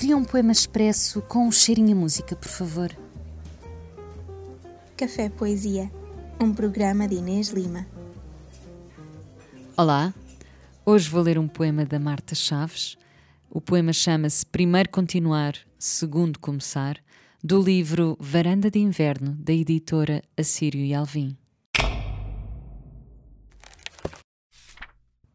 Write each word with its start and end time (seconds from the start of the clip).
Queria 0.00 0.16
um 0.16 0.24
poema 0.24 0.50
expresso 0.50 1.20
com 1.20 1.46
um 1.46 1.52
cheirinho 1.52 1.94
a 1.94 2.00
música, 2.00 2.34
por 2.34 2.48
favor. 2.48 2.90
Café 4.96 5.28
Poesia, 5.28 5.92
um 6.40 6.54
programa 6.54 7.06
de 7.06 7.16
Inês 7.16 7.50
Lima. 7.50 7.86
Olá, 9.76 10.14
hoje 10.86 11.06
vou 11.06 11.20
ler 11.20 11.38
um 11.38 11.46
poema 11.46 11.84
da 11.84 12.00
Marta 12.00 12.34
Chaves. 12.34 12.96
O 13.50 13.60
poema 13.60 13.92
chama-se 13.92 14.46
Primeiro 14.46 14.88
Continuar, 14.88 15.52
Segundo 15.78 16.38
Começar, 16.38 16.96
do 17.44 17.60
livro 17.60 18.16
Varanda 18.18 18.70
de 18.70 18.78
Inverno, 18.78 19.34
da 19.34 19.52
editora 19.52 20.22
Assírio 20.34 20.80
e 20.82 20.94
Alvim. 20.94 21.36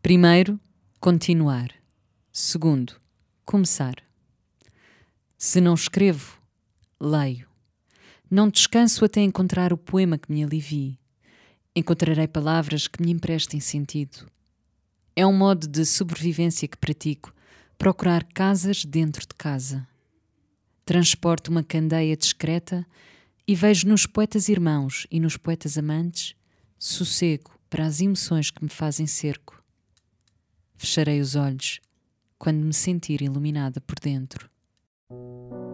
Primeiro, 0.02 0.60
continuar. 1.00 1.70
Segundo, 2.32 2.96
começar. 3.46 4.05
Se 5.48 5.62
não 5.62 5.76
escrevo, 5.76 6.42
leio. 7.00 7.48
Não 8.32 8.50
descanso 8.50 9.06
até 9.06 9.22
encontrar 9.22 9.72
o 9.72 9.78
poema 9.78 10.18
que 10.18 10.32
me 10.32 10.44
alivie. 10.44 10.98
Encontrarei 11.76 12.28
palavras 12.28 12.88
que 12.88 13.00
me 13.00 13.12
emprestem 13.12 13.60
sentido. 13.60 14.26
É 15.16 15.24
um 15.24 15.32
modo 15.32 15.68
de 15.68 15.86
sobrevivência 15.86 16.68
que 16.68 16.80
pratico, 16.80 17.32
procurar 17.78 18.24
casas 18.24 18.84
dentro 18.84 19.22
de 19.22 19.36
casa. 19.36 19.88
Transporto 20.84 21.52
uma 21.52 21.64
candeia 21.64 22.18
discreta 22.18 22.84
e 23.48 23.54
vejo 23.54 23.88
nos 23.88 24.08
poetas 24.08 24.50
irmãos 24.50 25.06
e 25.12 25.20
nos 25.20 25.38
poetas 25.38 25.78
amantes 25.78 26.34
sossego 26.80 27.52
para 27.70 27.86
as 27.86 28.02
emoções 28.02 28.50
que 28.50 28.64
me 28.64 28.70
fazem 28.72 29.06
cerco. 29.06 29.64
Fecharei 30.76 31.22
os 31.22 31.36
olhos 31.36 31.80
quando 32.40 32.66
me 32.66 32.74
sentir 32.74 33.22
iluminada 33.22 33.80
por 33.80 34.00
dentro. 34.00 34.55
Thank 35.10 35.52
you. 35.52 35.65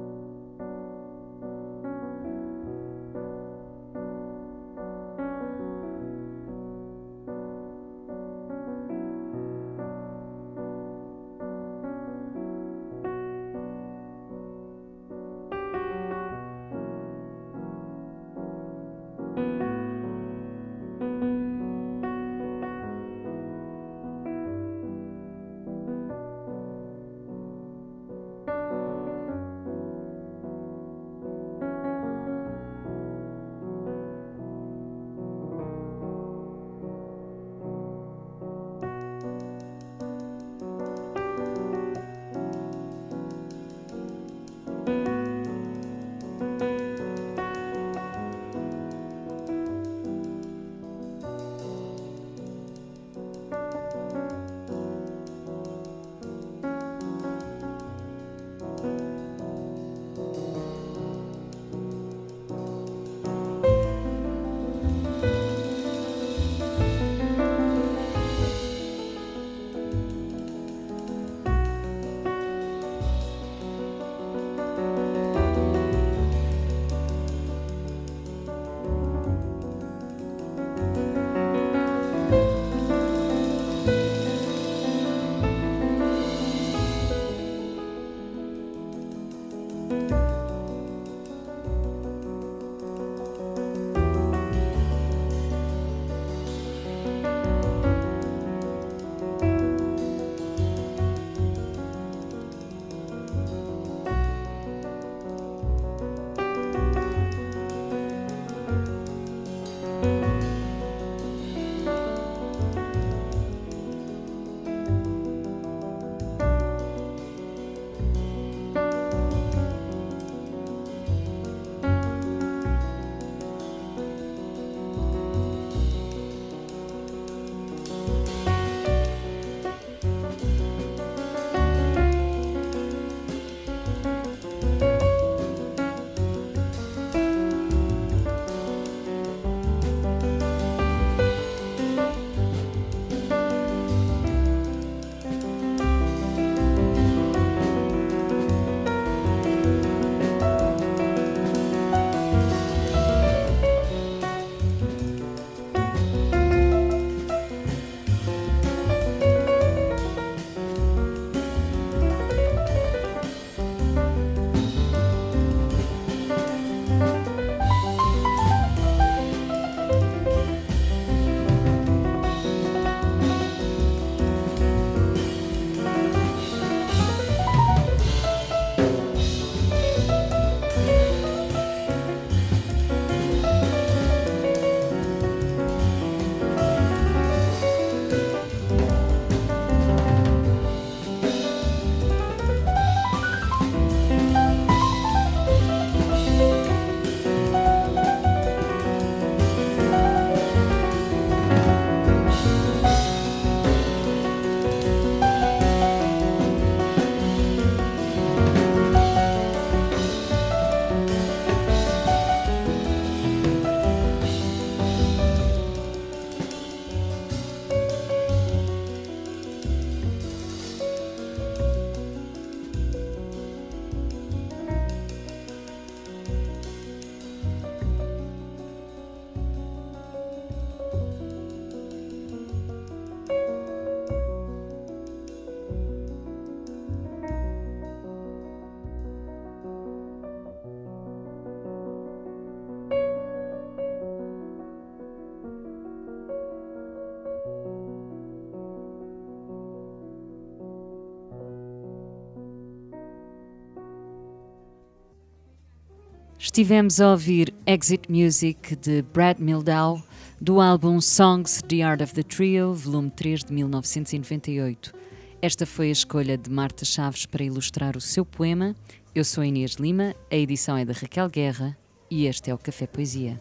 Estivemos 256.44 257.00
a 257.00 257.12
ouvir 257.12 257.54
Exit 257.68 258.10
Music 258.10 258.76
de 258.78 259.04
Brad 259.04 259.38
Mildau, 259.38 260.02
do 260.42 260.60
álbum 260.60 261.00
Songs 261.00 261.62
The 261.68 261.84
Art 261.84 262.02
of 262.02 262.16
the 262.16 262.24
Trio, 262.24 262.74
volume 262.74 263.12
3 263.12 263.44
de 263.44 263.54
1998. 263.54 264.92
Esta 265.40 265.68
foi 265.68 265.90
a 265.90 265.92
escolha 265.92 266.40
de 266.40 266.50
Marta 266.50 266.84
Chaves 266.84 267.28
para 267.28 267.44
ilustrar 267.44 267.96
o 267.96 268.02
seu 268.02 268.26
poema. 268.26 268.76
Eu 269.14 269.24
sou 269.24 269.44
Inês 269.44 269.74
Lima, 269.76 270.16
a 270.32 270.36
edição 270.36 270.76
é 270.76 270.84
da 270.84 270.94
Raquel 270.94 271.30
Guerra 271.30 271.78
e 272.10 272.26
este 272.26 272.50
é 272.50 272.54
o 272.56 272.58
Café 272.58 272.88
Poesia. 272.88 273.40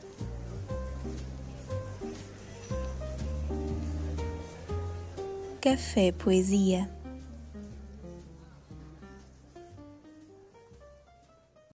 Café 5.62 6.12
Poesia 6.12 6.99